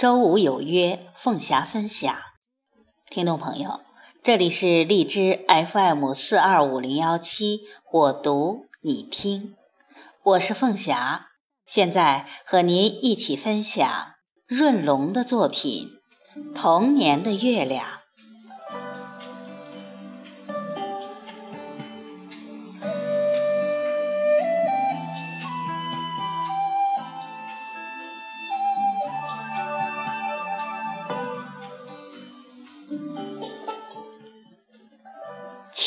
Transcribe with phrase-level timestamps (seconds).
[0.00, 2.10] 周五有约，凤霞分享。
[3.10, 3.82] 听众朋友，
[4.22, 9.56] 这里是荔枝 FM 四二五零幺七，我读你听，
[10.22, 11.26] 我是凤霞，
[11.66, 13.86] 现在和您一起分享
[14.46, 15.90] 润龙的作品
[16.54, 17.84] 《童年的月亮》。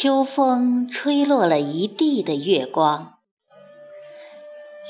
[0.04, 3.20] 秋风吹落了一地的月光，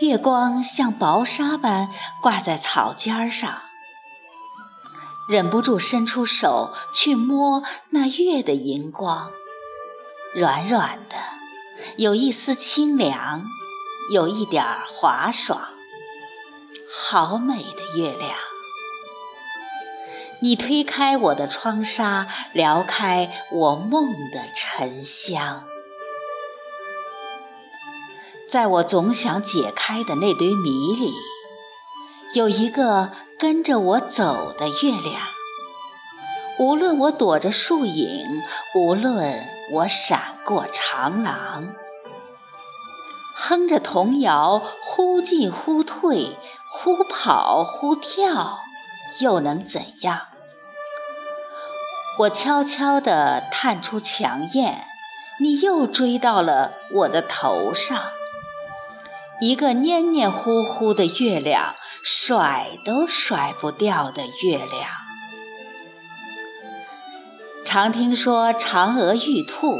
[0.01, 1.91] 月光像薄纱般
[2.23, 3.61] 挂在草尖上，
[5.29, 9.31] 忍不住伸出手去摸那月的银光，
[10.33, 11.15] 软软的，
[11.97, 13.45] 有一丝清凉，
[14.09, 15.61] 有一点滑爽，
[16.91, 18.31] 好美的月亮。
[20.43, 25.63] 你推开我的窗纱，撩开我梦的沉香，
[28.45, 31.13] 在我总想解开的那堆谜里，
[32.33, 35.21] 有一个跟着我走的月亮。
[36.59, 38.41] 无论我躲着树影，
[38.75, 41.73] 无论我闪过长廊，
[43.37, 46.37] 哼着童谣，忽进忽退，
[46.69, 48.59] 忽跑忽跳，
[49.21, 50.27] 又能怎样？
[52.19, 54.85] 我悄悄地探出墙沿，
[55.39, 57.99] 你又追到了我的头上。
[59.41, 64.89] 一个黏黏糊糊的月亮，甩都甩不掉的月亮。
[67.65, 69.79] 常听说嫦娥玉兔，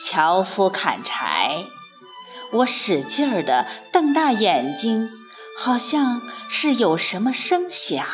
[0.00, 1.66] 樵夫砍柴。
[2.52, 5.10] 我使劲儿地瞪大眼睛，
[5.58, 8.04] 好像是有什么声响。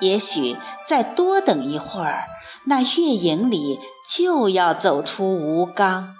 [0.00, 2.24] 也许再多等一会儿，
[2.66, 6.14] 那月影里就要走出吴刚。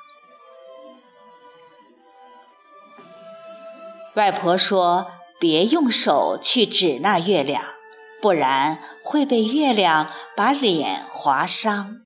[4.14, 5.06] 外婆说
[5.38, 7.62] ：“别用手去指那月亮，
[8.20, 11.98] 不然会被月亮把脸划伤。”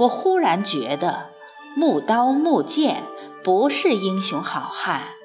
[0.00, 1.30] 我忽然觉得，
[1.74, 3.04] 木刀木剑
[3.42, 5.21] 不是英雄好汉。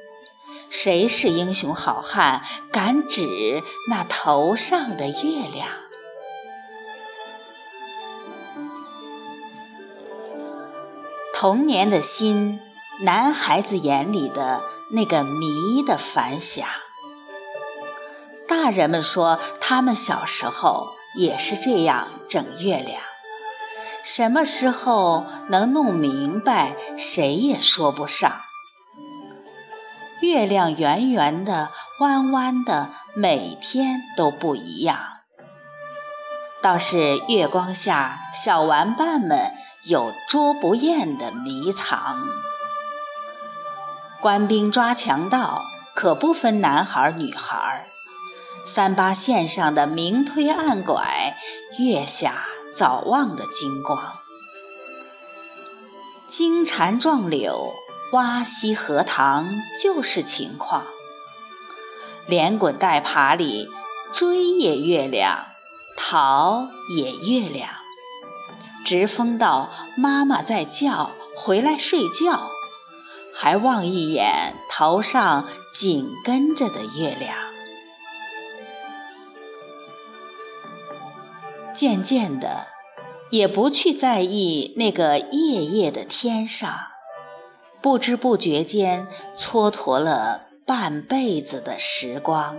[0.70, 2.42] 谁是英雄好汉？
[2.72, 5.68] 敢指那头上的月亮？
[11.34, 12.60] 童年的心，
[13.02, 16.68] 男孩子眼里的那个谜的反响。
[18.48, 23.02] 大人们说，他们小时候也是这样整月亮。
[24.04, 28.47] 什么时候能弄明白，谁也说不上。
[30.22, 31.70] 月亮圆圆的、
[32.00, 34.98] 弯弯的，每天都不一样。
[36.62, 39.52] 倒是月光下，小玩伴们
[39.86, 42.24] 有捉不厌的迷藏。
[44.20, 45.64] 官兵抓强盗，
[45.96, 47.88] 可不分男孩女孩。
[48.66, 51.38] 三八线上的明推暗拐，
[51.78, 54.14] 月下早忘的金光。
[56.28, 57.72] 金蝉撞柳。
[58.14, 60.88] 挖溪荷塘就是情况，
[62.26, 63.70] 连滚带爬里
[64.14, 65.48] 追也月亮，
[65.98, 67.70] 逃也月亮，
[68.86, 72.50] 直疯到妈妈在叫回来睡觉，
[73.36, 77.36] 还望一眼头上紧跟着的月亮。
[81.76, 82.70] 渐渐的，
[83.30, 86.74] 也不去在意那个夜夜的天上。
[87.88, 92.58] 不知不觉间，蹉跎了半辈子的时光。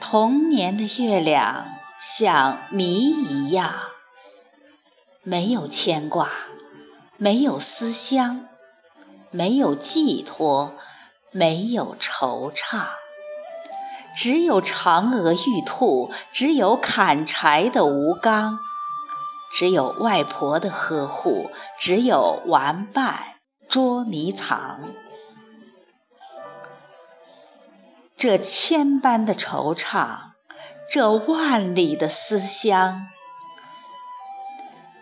[0.00, 1.66] 童年的月亮
[2.00, 3.74] 像谜一样，
[5.24, 6.30] 没有牵挂，
[7.16, 8.46] 没有思乡，
[9.32, 10.74] 没有寄托，
[11.32, 12.90] 没有惆怅，
[14.16, 18.56] 只有嫦娥玉兔，只有砍柴的吴刚。
[19.52, 23.36] 只有外婆的呵护，只有玩伴
[23.68, 24.94] 捉迷藏。
[28.16, 30.32] 这千般的惆怅，
[30.90, 33.06] 这万里的思乡，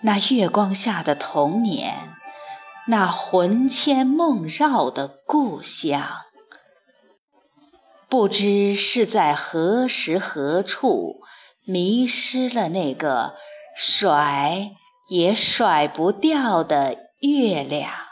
[0.03, 2.11] 那月光下的童年，
[2.89, 6.25] 那魂牵梦绕的故乡，
[8.09, 11.23] 不知是在何时何处
[11.65, 13.35] 迷失了那个。
[13.77, 14.71] 甩
[15.11, 18.06] 也甩不掉的月亮。